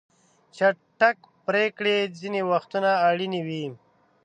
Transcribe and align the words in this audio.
چټک 0.57 1.17
پریکړې 1.45 1.97
ځینې 2.19 2.41
وختونه 2.51 2.89
اړینې 3.09 3.41
وي. 3.47 3.65